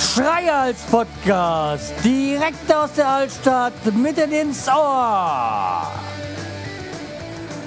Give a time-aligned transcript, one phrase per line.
[0.00, 5.92] Schreihals Podcast, direkt aus der Altstadt, mitten ins Ohr.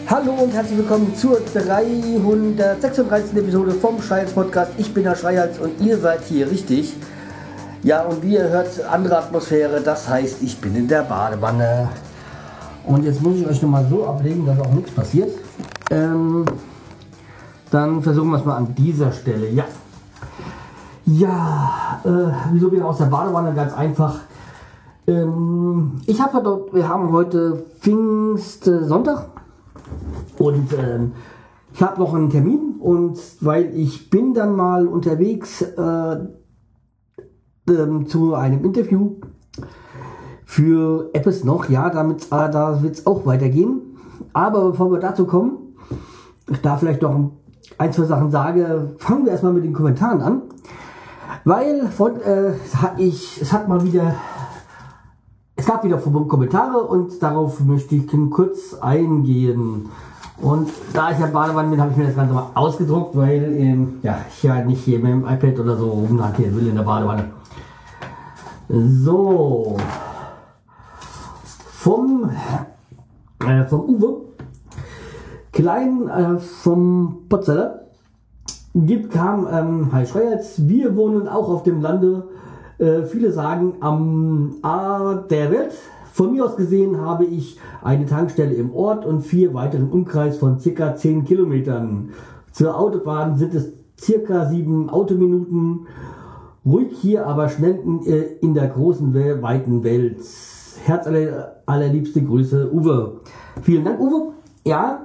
[0.09, 3.37] Hallo und herzlich willkommen zur 336.
[3.37, 4.71] Episode vom Schreihals Podcast.
[4.77, 6.93] Ich bin der Schreihals und ihr seid hier richtig.
[7.83, 11.89] Ja, und wie ihr hört, andere Atmosphäre, das heißt, ich bin in der Badewanne.
[12.87, 15.29] Und jetzt muss ich euch nochmal so ablegen, dass auch nichts passiert.
[15.91, 16.45] Ähm,
[17.69, 19.49] dann versuchen wir es mal an dieser Stelle.
[19.49, 19.65] Ja.
[21.05, 23.53] Ja, äh, wieso ich aus der Badewanne?
[23.53, 24.19] Ganz einfach.
[25.05, 29.27] Ähm, ich habe dort, wir haben heute Pfingstsonntag
[30.37, 31.13] und ähm,
[31.73, 36.17] ich habe noch einen Termin und weil ich bin dann mal unterwegs äh,
[37.69, 39.15] ähm, zu einem Interview
[40.47, 43.81] für etwas noch, ja, damit äh, da wird es auch weitergehen.
[44.31, 45.57] Aber bevor wir dazu kommen,
[46.49, 47.31] ich da vielleicht noch
[47.77, 50.41] ein, zwei Sachen sage, fangen wir erstmal mit den Kommentaren an.
[51.43, 52.53] Weil von, äh,
[52.97, 54.15] ich, es hat mal wieder,
[55.57, 59.89] es gab wieder Kommentare und darauf möchte ich kurz eingehen.
[60.41, 63.99] Und da ich ja Badewanne bin, habe ich mir das Ganze mal ausgedruckt, weil ähm,
[64.01, 67.31] ja, ich ja nicht hier mit dem iPad oder so rumlackieren will in der Badewanne.
[68.69, 69.75] So.
[71.87, 72.29] Vom,
[73.39, 74.17] äh, vom Uwe.
[75.53, 77.85] Klein äh, vom Potzeller
[78.75, 82.27] gibt, kam, ähm, Hi Schreierz, wir wohnen auch auf dem Lande.
[82.77, 85.75] Äh, viele sagen am A der Welt.
[86.11, 90.59] Von mir aus gesehen habe ich eine Tankstelle im Ort und vier weiteren Umkreis von
[90.59, 92.09] circa 10 Kilometern.
[92.51, 95.87] Zur Autobahn sind es circa sieben Autominuten.
[96.65, 100.19] Ruhig hier, aber schnell in, äh, in der großen, weiten Welt.
[100.83, 103.21] Herz aller, allerliebste Grüße, Uwe.
[103.61, 104.33] Vielen Dank, Uwe.
[104.65, 105.01] Ja,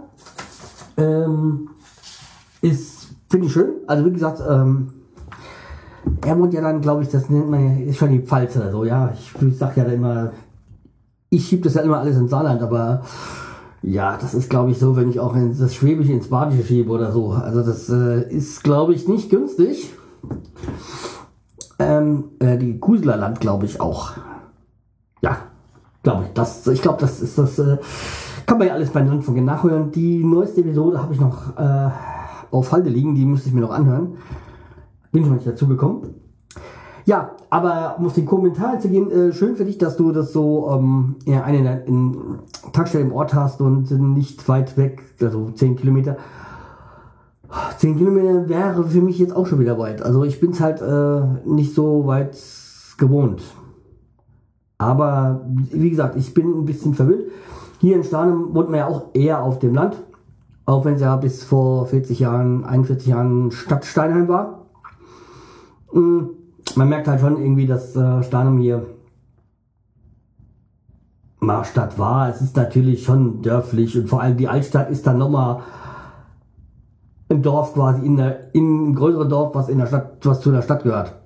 [0.96, 1.68] ähm,
[2.62, 3.70] ist Finde ich schön.
[3.86, 4.88] Also wie gesagt, ähm,
[6.20, 8.70] er wohnt ja dann, glaube ich, das nennt man ja, ist schon die Pfalz oder
[8.70, 9.10] so, ja.
[9.14, 10.32] Ich, ich sag ja immer,
[11.30, 13.00] ich schiebe das ja immer alles ins Saarland, aber
[13.80, 16.90] ja, das ist, glaube ich, so, wenn ich auch in das Schwäbische ins Badische schiebe
[16.90, 17.30] oder so.
[17.30, 19.94] Also das äh, ist, glaube ich, nicht günstig.
[21.78, 24.12] Ähm, äh, die Kuselerland, glaube ich, auch.
[25.22, 25.38] Ja,
[26.02, 26.32] glaube ich.
[26.32, 27.78] Das, ich glaube, das ist das, äh,
[28.46, 29.92] kann man ja alles bei den nachhören.
[29.92, 31.90] Die neueste Episode habe ich noch äh,
[32.50, 34.14] auf Halde liegen, die müsste ich mir noch anhören.
[35.10, 36.14] Bin schon nicht dazu gekommen.
[37.04, 40.32] Ja, aber um auf den Kommentar zu gehen, äh, schön für dich, dass du das
[40.32, 42.16] so ähm, ja, eine in,
[42.72, 46.16] Tankstelle im Ort hast und nicht weit weg, also 10 Kilometer.
[47.78, 50.00] 10 Kilometer wäre für mich jetzt auch schon wieder weit.
[50.00, 52.38] Also ich bin es halt äh, nicht so weit
[52.98, 53.42] gewohnt.
[54.82, 57.30] Aber wie gesagt, ich bin ein bisschen verwirrt.
[57.78, 59.96] Hier in Starnem wohnt man ja auch eher auf dem Land.
[60.66, 64.66] Auch wenn es ja bis vor 40 Jahren, 41 Jahren Stadt Steinheim war.
[65.92, 66.22] Mm,
[66.74, 68.22] man merkt halt schon irgendwie, dass äh,
[68.58, 68.86] hier
[71.38, 72.28] mal Stadt war.
[72.28, 75.60] Es ist natürlich schon dörflich und vor allem die Altstadt ist dann nochmal
[77.28, 80.50] im Dorf quasi, in, der, in einem größeren Dorf, was in der Stadt, was zu
[80.50, 81.21] der Stadt gehört.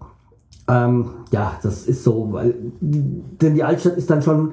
[0.69, 4.53] Ähm, ja, das ist so, weil, denn die Altstadt ist dann schon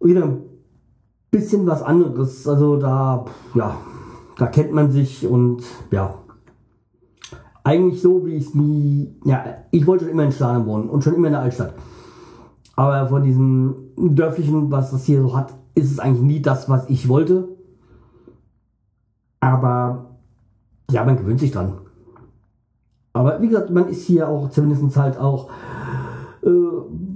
[0.00, 0.42] wieder ein
[1.30, 2.46] bisschen was anderes.
[2.46, 3.76] Also da, ja,
[4.36, 6.14] da kennt man sich und ja.
[7.64, 9.12] Eigentlich so, wie ich es nie.
[9.24, 11.74] Ja, ich wollte schon immer in Stahlen wohnen und schon immer in der Altstadt.
[12.76, 16.88] Aber von diesem dörflichen, was das hier so hat, ist es eigentlich nie das, was
[16.88, 17.48] ich wollte.
[19.40, 20.16] Aber
[20.90, 21.78] ja, man gewöhnt sich dran.
[23.16, 25.48] Aber wie gesagt, man ist hier auch zumindest halt auch
[26.42, 26.48] äh,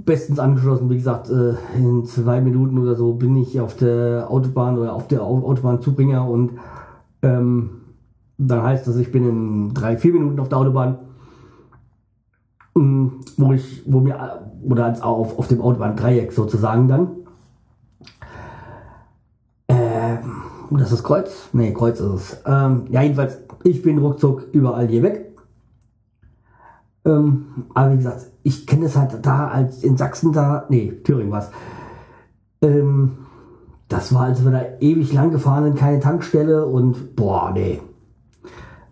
[0.04, 0.88] bestens angeschlossen.
[0.88, 5.08] Wie gesagt, äh, in zwei Minuten oder so bin ich auf der Autobahn oder auf
[5.08, 6.52] der Autobahn Zubringer und
[7.22, 7.70] ähm,
[8.38, 10.98] dann heißt das, ich bin in drei, vier Minuten auf der Autobahn,
[12.74, 14.16] ähm, wo ich, wo mir,
[14.64, 17.08] oder als auf, auf dem Autobahn-Dreieck sozusagen dann.
[19.68, 20.18] Ähm,
[20.70, 21.50] das ist Kreuz?
[21.52, 22.42] Nee, Kreuz ist es.
[22.46, 25.29] Ähm, ja, jedenfalls, ich bin ruckzuck überall hier weg.
[27.04, 31.32] Ähm, aber wie gesagt, ich kenne es halt da als in Sachsen da, nee, Thüringen
[31.32, 31.50] war
[32.62, 33.18] Ähm,
[33.88, 37.80] das war, als wir da ewig lang gefahren sind, keine Tankstelle und boah, nee.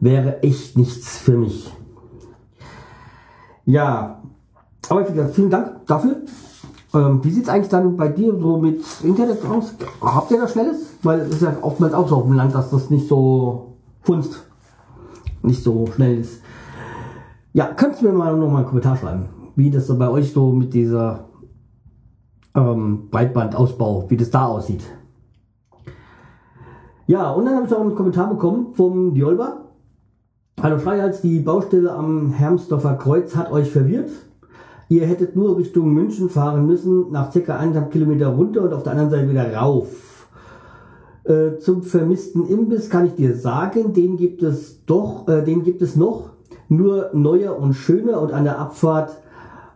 [0.00, 1.72] Wäre echt nichts für mich.
[3.64, 4.22] Ja,
[4.88, 6.16] aber wie gesagt, vielen Dank dafür.
[6.94, 9.74] Ähm, wie es eigentlich dann bei dir so mit Internet aus?
[10.00, 10.94] Habt ihr da Schnelles?
[11.02, 14.42] Weil es ist ja oftmals auch so auf dem Land, dass das nicht so funzt,
[15.42, 16.40] nicht so schnell ist.
[17.58, 20.32] Ja, könntest du mir mal noch mal einen Kommentar schreiben, wie das so bei euch
[20.32, 21.24] so mit dieser
[22.54, 24.84] ähm, Breitbandausbau, wie das da aussieht.
[27.08, 29.64] Ja, und dann habe ich noch einen Kommentar bekommen vom Diolba.
[30.62, 34.10] Hallo Schreihals, die Baustelle am Hermsdorfer Kreuz hat euch verwirrt.
[34.88, 37.58] Ihr hättet nur Richtung München fahren müssen, nach ca.
[37.58, 40.28] 1,5 Kilometer runter und auf der anderen Seite wieder rauf.
[41.24, 45.82] Äh, zum vermissten Imbiss kann ich dir sagen, den gibt es doch, äh, den gibt
[45.82, 46.37] es noch,
[46.68, 49.16] nur neuer und schöner und an der Abfahrt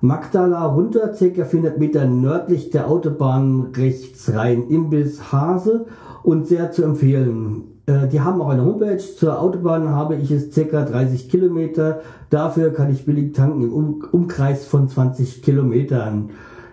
[0.01, 1.45] Magdala runter, ca.
[1.45, 4.67] 400 Meter nördlich der Autobahn rechts rein.
[4.69, 5.87] Imbiss Hase
[6.25, 7.65] und sehr zu empfehlen.
[7.87, 8.99] Äh, die haben auch eine Homepage.
[8.99, 10.83] Zur Autobahn habe ich es ca.
[10.83, 12.01] 30 Kilometer.
[12.31, 16.31] Dafür kann ich billig tanken im um Umkreis von 20 Kilometern.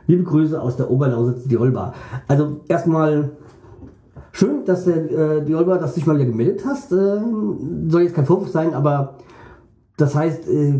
[0.07, 1.93] Liebe Grüße aus der Oberlausitz, die Olba.
[2.27, 3.33] Also erstmal
[4.31, 6.91] schön, dass äh, die Olba, dass du dich mal wieder gemeldet hast.
[6.91, 7.19] Äh,
[7.89, 9.17] soll jetzt kein Vorwurf sein, aber
[10.01, 10.73] das heißt, äh,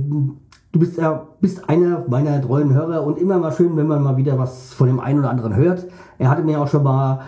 [0.71, 4.17] du bist ja bist einer meiner treuen Hörer und immer mal schön, wenn man mal
[4.17, 5.87] wieder was von dem einen oder anderen hört.
[6.17, 7.21] Er hatte mir auch schon mal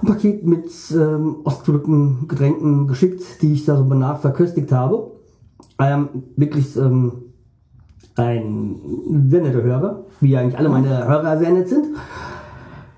[0.00, 5.10] ein Paket mit ähm, Ostprodukten, Getränken geschickt, die ich da so danach verköstigt habe.
[5.78, 7.12] Ähm, wirklich ähm,
[8.16, 8.80] ein
[9.28, 11.86] sehr netter Hörer, wie eigentlich alle meine Hörer sehr nett sind.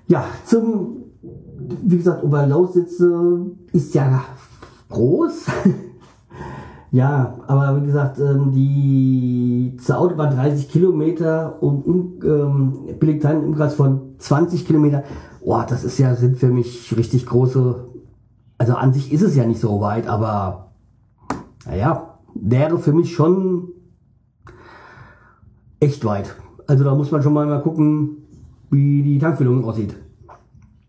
[0.07, 1.03] Ja, zum,
[1.83, 4.23] wie gesagt, Oberlausitz äh, ist ja
[4.89, 5.45] groß.
[6.91, 13.55] ja, aber wie gesagt, ähm, die zur Autobahn 30 Kilometer um, um ähm, Billigteilen im
[13.55, 15.03] Kreis von 20 Kilometer
[15.49, 17.87] boah, das ist ja, sind für mich richtig große,
[18.57, 20.71] also an sich ist es ja nicht so weit, aber
[21.65, 23.69] naja, wäre für mich schon
[25.79, 26.35] echt weit.
[26.67, 28.17] Also da muss man schon mal, mal gucken,
[28.69, 29.95] wie die Tankfüllung aussieht.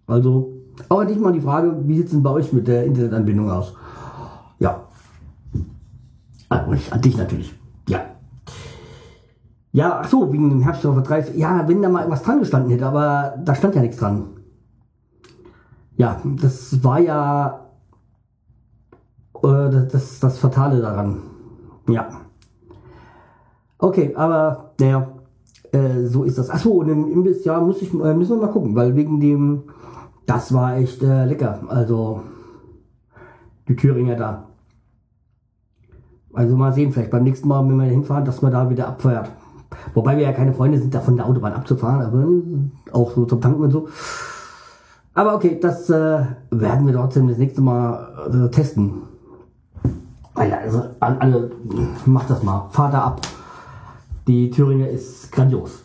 [0.07, 0.53] Also,
[0.89, 3.75] aber nicht mal die Frage, wie sieht es denn bei euch mit der Internetanbindung aus?
[4.59, 4.85] Ja.
[6.51, 7.59] Also nicht an dich natürlich.
[7.89, 8.01] Ja.
[9.73, 11.33] Ja, ach so, wegen dem Herbstdorfer 3.
[11.37, 14.41] Ja, wenn da mal irgendwas dran gestanden hätte, aber da stand ja nichts dran
[16.01, 17.67] ja, das war ja
[19.43, 21.21] äh, das, das Fatale daran.
[21.89, 22.09] Ja.
[23.77, 25.09] Okay, aber naja,
[25.73, 26.49] äh, so ist das.
[26.49, 29.65] Achso, und im Imbiss, ja, muss ich, äh, müssen wir mal gucken, weil wegen dem,
[30.25, 31.61] das war echt äh, lecker.
[31.69, 32.23] Also,
[33.69, 34.50] die Thüringer da.
[36.33, 39.31] Also mal sehen, vielleicht beim nächsten Mal, wenn wir hinfahren, dass man da wieder abfeuert.
[39.95, 42.27] Wobei wir ja keine Freunde sind, da von der Autobahn abzufahren, aber
[42.93, 43.89] auch so zum Tanken und so.
[45.15, 49.03] Aber okay, das äh, werden wir trotzdem das nächste Mal äh, testen.
[50.35, 51.51] Also, alle,
[52.07, 52.69] macht das mal.
[52.71, 53.21] Fahrt da ab.
[54.27, 55.85] Die Thüringer ist grandios.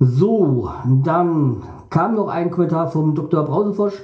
[0.00, 0.70] So,
[1.04, 3.44] dann kam noch ein Kommentar vom Dr.
[3.44, 4.02] Brausefosch.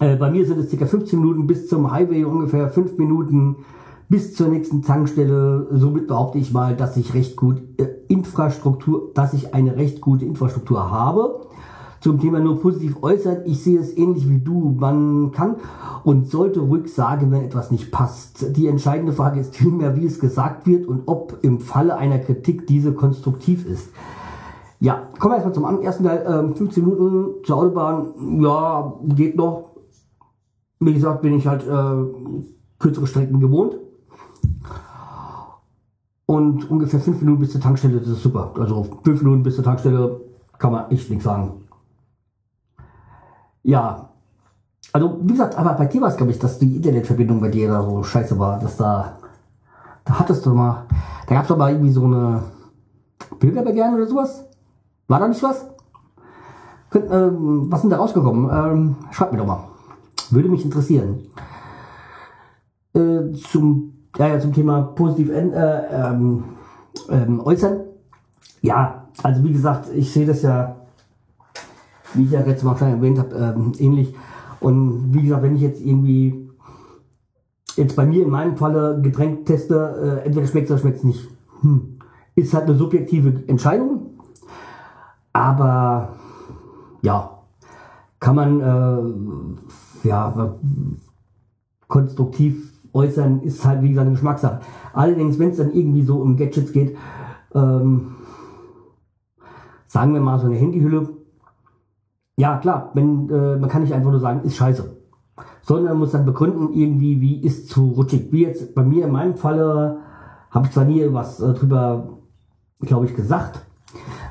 [0.00, 0.86] Äh, bei mir sind es ca.
[0.86, 3.56] 15 Minuten bis zum Highway, ungefähr 5 Minuten
[4.08, 5.68] bis zur nächsten Tankstelle.
[5.72, 10.24] Somit behaupte ich mal, dass ich recht gut äh, Infrastruktur, dass ich eine recht gute
[10.24, 11.44] Infrastruktur habe
[12.04, 13.46] zum Thema nur positiv äußert.
[13.46, 14.76] Ich sehe es ähnlich wie du.
[14.78, 15.56] Man kann
[16.04, 18.54] und sollte ruhig sagen, wenn etwas nicht passt.
[18.58, 22.66] Die entscheidende Frage ist vielmehr, wie es gesagt wird und ob im Falle einer Kritik
[22.66, 23.88] diese konstruktiv ist.
[24.80, 26.26] Ja, kommen wir erstmal zum ersten Teil.
[26.28, 28.08] Ähm, 15 Minuten zur Autobahn,
[28.42, 29.70] ja, geht noch.
[30.86, 32.44] Wie gesagt, bin ich halt äh,
[32.78, 33.76] kürzere Strecken gewohnt.
[36.26, 38.52] Und ungefähr 5 Minuten bis zur Tankstelle, das ist super.
[38.58, 40.20] Also 5 Minuten bis zur Tankstelle
[40.58, 41.64] kann man echt nichts sagen.
[43.62, 44.10] Ja.
[44.92, 47.68] Also, wie gesagt, aber bei dir war es, glaube ich, dass die Internetverbindung bei dir
[47.68, 49.18] da so scheiße war, dass da,
[50.04, 50.86] da hattest du mal,
[51.26, 52.42] da gab es doch mal irgendwie so eine
[53.40, 54.44] Bürgerbegehren oder sowas.
[55.08, 55.66] War da nicht was?
[56.94, 58.50] Ähm, was sind da rausgekommen?
[58.50, 59.73] Ähm, schreibt mir doch mal.
[60.34, 61.20] Würde mich interessieren.
[62.94, 66.44] Äh, zum, ja, ja, zum Thema positiv äh, ähm,
[67.10, 67.80] ähm, äußern.
[68.62, 70.76] Ja, also wie gesagt, ich sehe das ja
[72.14, 74.14] wie ich ja letztes Mal schon erwähnt habe, ähm, ähnlich.
[74.60, 76.48] Und wie gesagt, wenn ich jetzt irgendwie
[77.76, 81.04] jetzt bei mir in meinem Falle Getränk teste, äh, entweder schmeckt es oder schmeckt es
[81.04, 81.28] nicht.
[81.60, 81.98] Hm.
[82.36, 84.18] Ist halt eine subjektive Entscheidung.
[85.32, 86.14] Aber
[87.02, 87.38] ja,
[88.20, 89.60] kann man äh,
[90.04, 90.56] ja
[91.88, 94.60] konstruktiv äußern, ist halt wie gesagt eine Geschmackssache.
[94.92, 96.96] Allerdings, wenn es dann irgendwie so um Gadgets geht,
[97.54, 98.16] ähm,
[99.86, 101.08] sagen wir mal so eine Handyhülle,
[102.36, 104.96] ja, klar, wenn, äh, man kann nicht einfach nur sagen, ist scheiße.
[105.62, 108.32] Sondern man muss dann begründen, irgendwie, wie ist zu rutschig.
[108.32, 109.98] Wie jetzt bei mir in meinem Falle
[110.50, 112.18] habe ich zwar nie was äh, drüber,
[112.80, 113.64] glaube ich, gesagt.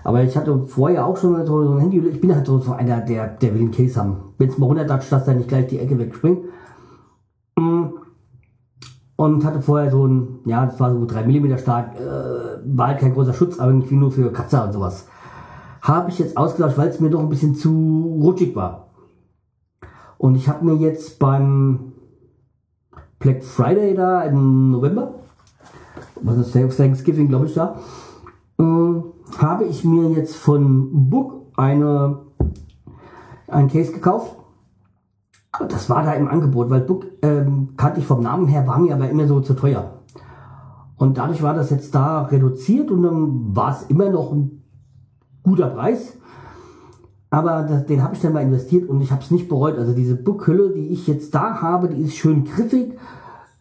[0.03, 1.99] Aber ich hatte vorher auch schon so, ein Handy.
[1.99, 4.17] Ich bin halt so, einer, der, der will einen Case haben.
[4.37, 6.39] Wenn es mal runterdatscht, dass dann nicht gleich die Ecke wegspringt.
[7.57, 7.83] Mm.
[9.15, 12.99] Und hatte vorher so ein, ja, das war so 3 mm stark, äh, war halt
[12.99, 15.05] kein großer Schutz, aber irgendwie nur für Katze und sowas
[15.83, 18.87] habe ich jetzt ausgelauscht, weil es mir doch ein bisschen zu rutschig war.
[20.17, 21.91] Und ich habe mir jetzt beim
[23.19, 25.15] Black Friday da im November,
[26.21, 27.79] was ist Thanksgiving, glaube ich, da,
[29.43, 32.19] habe ich mir jetzt von Book eine,
[33.47, 34.37] ein Case gekauft.
[35.69, 38.95] Das war da im Angebot, weil Book ähm, kannte ich vom Namen her, war mir
[38.95, 39.99] aber immer so zu teuer.
[40.97, 44.63] Und dadurch war das jetzt da reduziert und dann war es immer noch ein
[45.43, 46.17] guter Preis.
[47.29, 49.77] Aber das, den habe ich dann mal investiert und ich habe es nicht bereut.
[49.77, 52.97] Also diese Buckhülle, die ich jetzt da habe, die ist schön griffig,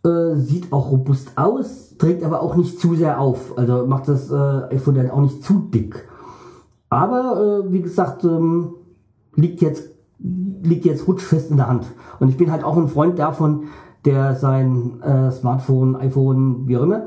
[0.05, 3.57] äh, sieht auch robust aus, trägt aber auch nicht zu sehr auf.
[3.57, 6.09] Also macht das äh, iPhone dann auch nicht zu dick.
[6.89, 8.75] Aber äh, wie gesagt, ähm,
[9.35, 9.93] liegt jetzt
[10.23, 11.87] liegt jetzt rutschfest in der Hand.
[12.21, 13.65] Und ich bin halt auch ein Freund davon,
[14.05, 17.07] der sein äh, Smartphone, iPhone, wie auch immer,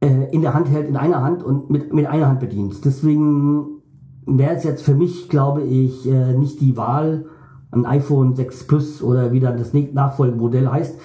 [0.00, 2.84] äh, in der Hand hält, in einer Hand und mit, mit einer Hand bedient.
[2.84, 3.80] Deswegen
[4.26, 7.26] wäre es jetzt für mich, glaube ich, äh, nicht die Wahl,
[7.70, 10.98] ein iPhone 6 Plus oder wie dann das Nachfolgemodell heißt,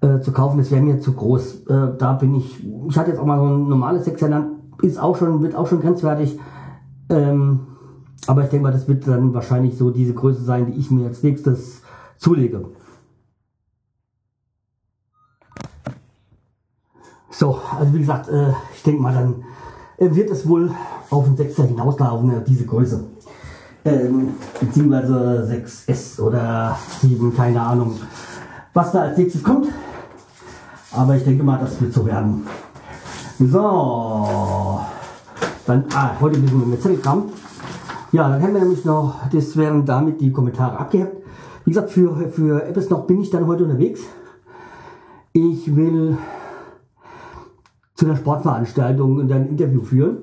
[0.00, 0.58] äh, zu kaufen.
[0.58, 1.66] Das wäre mir zu groß.
[1.66, 4.50] Äh, da bin ich, ich hatte jetzt auch mal so ein normales 6 er
[4.82, 6.38] ist auch schon, wird auch schon grenzwertig.
[7.10, 7.66] Ähm,
[8.26, 11.06] aber ich denke mal, das wird dann wahrscheinlich so diese Größe sein, die ich mir
[11.06, 11.82] als nächstes
[12.18, 12.64] zulege.
[17.30, 19.44] So, also wie gesagt, äh, ich denke mal, dann
[19.96, 20.70] äh, wird es wohl
[21.10, 23.04] auf den 6er hinauslaufen, äh, diese Größe.
[23.84, 27.94] Ähm, beziehungsweise 6S oder 7, keine Ahnung,
[28.74, 29.68] was da als nächstes kommt.
[30.92, 32.46] Aber ich denke mal, das wird so werden.
[33.38, 34.80] So,
[35.66, 37.24] dann, ah, heute müssen wir mit Zettelkram.
[38.10, 41.16] Ja, dann haben wir nämlich noch, das wären damit die Kommentare abgehackt.
[41.64, 44.00] Wie gesagt, für, für Apps noch bin ich dann heute unterwegs.
[45.34, 46.16] Ich will
[47.94, 50.18] zu einer Sportveranstaltung und ein Interview führen.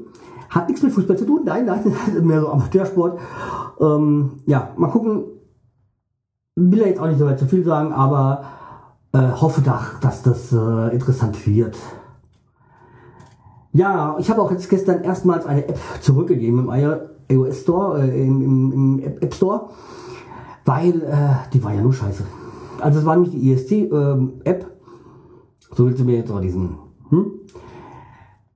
[0.49, 3.19] Hat nichts mit Fußball zu tun, nein, nein, mehr so Amateursport.
[3.79, 5.25] Ähm, ja, mal gucken.
[6.55, 8.45] Will ja jetzt auch nicht so weit zu viel sagen, aber
[9.11, 11.77] äh, hoffe doch, dass das äh, interessant wird.
[13.73, 18.41] Ja, ich habe auch jetzt gestern erstmals eine App zurückgegeben im iOS Store, äh, im,
[18.41, 19.69] im, im, App Store,
[20.63, 22.23] weil äh, die war ja nur scheiße.
[22.79, 24.69] Also es war nicht die ESC-App, ähm,
[25.75, 26.77] so willst du mir jetzt auch diesen,
[27.09, 27.31] hm?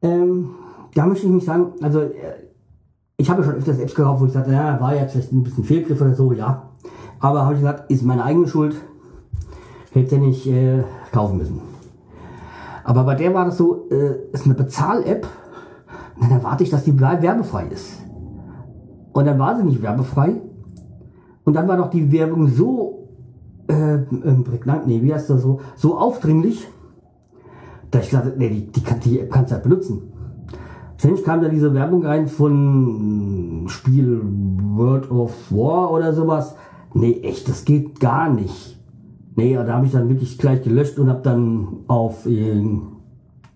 [0.01, 0.51] Ähm,
[0.95, 2.13] da möchte ich nicht sagen, also äh,
[3.17, 5.43] ich habe ja schon öfters Apps gekauft, wo ich sagte, ja, war jetzt vielleicht ein
[5.43, 6.68] bisschen Fehlgriff oder so, ja.
[7.19, 8.75] Aber habe ich gesagt, ist meine eigene Schuld,
[9.91, 11.61] hätte ich nicht äh, kaufen müssen.
[12.83, 15.27] Aber bei der war das so, äh, ist eine Bezahl-App,
[16.19, 17.97] dann erwarte ich, dass die werbefrei ist.
[19.13, 20.41] Und dann war sie nicht werbefrei.
[21.43, 23.07] Und dann war doch die Werbung so
[23.67, 26.67] äh, ähm, prägnant, nee, wie heißt das so, so aufdringlich,
[27.91, 30.13] da ich gesagt nee, die, die, kann, die App kannst du halt benutzen.
[30.97, 34.21] Ständig kam da diese Werbung rein von Spiel
[34.75, 36.55] World of War oder sowas.
[36.93, 38.77] Nee, echt, das geht gar nicht.
[39.35, 42.61] Nee, da habe ich dann wirklich gleich gelöscht und habe dann auf äh,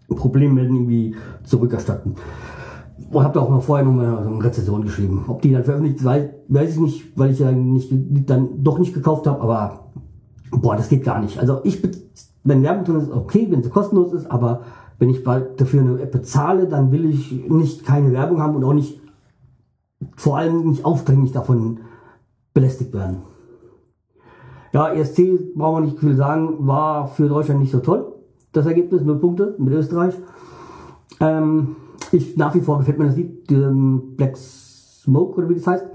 [0.08, 2.16] Problemmelden irgendwie zurückerstatten.
[3.12, 5.26] Und habe da auch noch vorher noch mal so eine Rezession geschrieben.
[5.28, 8.94] Ob die dann veröffentlicht, weiß, weiß ich nicht, weil ich ja nicht, dann doch nicht
[8.94, 9.92] gekauft habe, aber
[10.52, 11.40] boah, das geht gar nicht.
[11.40, 11.82] Also ich
[12.44, 14.62] wenn Werbung drin ist, okay, wenn sie kostenlos ist, aber
[15.00, 18.74] wenn ich dafür eine App bezahle, dann will ich nicht keine Werbung haben und auch
[18.74, 19.00] nicht,
[20.16, 21.80] vor allem nicht aufdringlich davon
[22.54, 23.24] belästigt werden.
[24.72, 28.14] Ja, ESC, brauchen wir nicht viel sagen, war für Deutschland nicht so toll.
[28.54, 30.16] Das Ergebnis, null Punkte mit Österreich.
[31.20, 31.76] Ähm,
[32.12, 35.86] ich, nach wie vor gefällt mir das Lied, ähm, Black Smoke oder wie das heißt,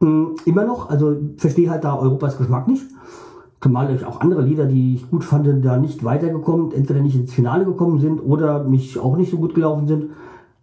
[0.00, 0.88] ähm, immer noch.
[0.90, 2.84] Also verstehe halt da Europas Geschmack nicht.
[3.60, 7.32] Zumal ich auch andere Lieder, die ich gut fand, da nicht weitergekommen, entweder nicht ins
[7.32, 10.10] Finale gekommen sind oder mich auch nicht so gut gelaufen sind.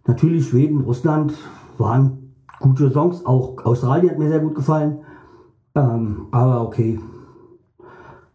[0.06, 1.34] Natürlich Schweden, Russland
[1.78, 4.98] waren gute Songs, auch Australien hat mir sehr gut gefallen.
[5.74, 6.98] Ähm, aber okay.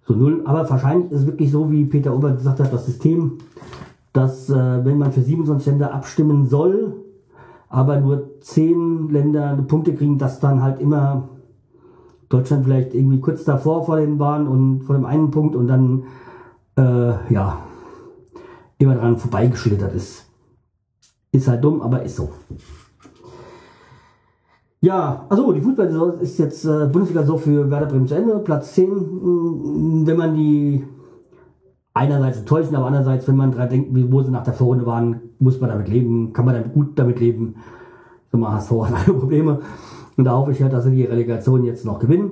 [0.07, 0.41] So null.
[0.45, 3.39] Aber wahrscheinlich ist es wirklich so, wie Peter Ober gesagt hat, das System,
[4.13, 6.95] dass äh, wenn man für 27 Länder abstimmen soll,
[7.69, 11.29] aber nur 10 Länder Punkte kriegen, dass dann halt immer
[12.29, 16.03] Deutschland vielleicht irgendwie kurz davor vor dem waren und vor dem einen Punkt und dann
[16.77, 17.59] äh, ja
[18.77, 20.25] immer dran vorbeigeschlittert ist.
[21.31, 22.29] Ist halt dumm, aber ist so.
[24.79, 28.37] Ja, also die Fußball ist jetzt äh, Bundesliga so für Werder Bremen zu Ende.
[28.39, 30.83] Platz 10, mm, wenn man die
[31.95, 35.59] einerseits enttäuschen, aber andererseits, wenn man dran denkt, wo sie nach der Vorrunde waren, muss
[35.59, 37.55] man damit leben, kann man damit gut damit leben.
[38.31, 39.59] So mal HSV hat alle Probleme.
[40.15, 42.31] Und da hoffe ich ja, dass sie die Relegation jetzt noch gewinnen.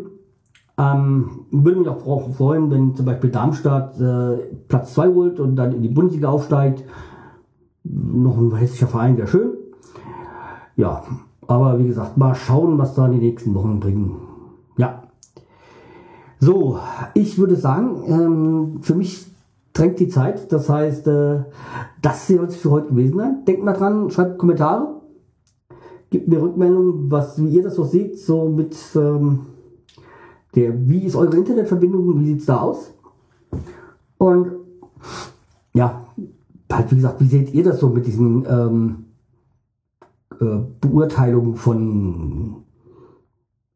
[0.77, 4.37] Ähm, würde mich auch freuen, wenn zum Beispiel Darmstadt äh,
[4.67, 6.83] Platz 2 holt und dann in die Bundesliga aufsteigt.
[7.83, 9.51] Noch ein hessischer Verein wäre schön.
[10.75, 11.03] Ja,
[11.47, 14.15] aber wie gesagt, mal schauen, was da in die nächsten Wochen bringen.
[14.77, 15.03] Ja.
[16.39, 16.79] So,
[17.13, 19.25] ich würde sagen, ähm, für mich
[19.73, 20.51] drängt die Zeit.
[20.51, 21.43] Das heißt, äh,
[22.01, 23.45] das soll es für heute gewesen sein.
[23.45, 25.01] Denkt mal dran, schreibt Kommentare.
[26.09, 29.41] Gebt mir Rückmeldung, was, wie ihr das so seht, so mit ähm,
[30.55, 32.93] der, wie ist eure Internetverbindung, wie sieht es da aus?
[34.17, 34.51] Und
[35.73, 36.05] ja,
[36.71, 39.05] halt wie gesagt, wie seht ihr das so mit diesen ähm,
[40.41, 42.63] äh, Beurteilungen von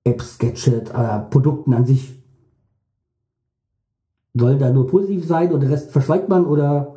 [0.03, 2.21] Apps, Gadget, äh, Produkten an sich?
[4.33, 6.95] Soll da nur positiv sein und den Rest verschweigt man oder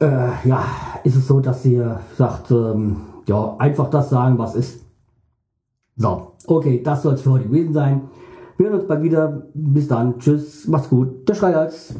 [0.00, 0.64] äh, ja,
[1.02, 4.80] ist es so, dass ihr sagt, ähm, ja, einfach das sagen, was ist?
[5.96, 8.02] So, okay, das soll es für heute gewesen sein.
[8.56, 9.46] Wir hören uns bald wieder.
[9.54, 10.18] Bis dann.
[10.18, 10.66] Tschüss.
[10.68, 11.28] Macht's gut.
[11.28, 11.94] Der Schreihals.